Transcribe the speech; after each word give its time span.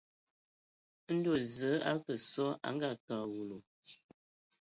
Ndo 1.15 1.33
Zəə 1.55 1.75
a 1.89 1.91
akə 1.97 2.13
sɔ 2.29 2.43
a 2.51 2.55
a 2.67 2.69
ngakǝ 2.75 3.09
a 3.19 3.23
awulu. 3.25 3.57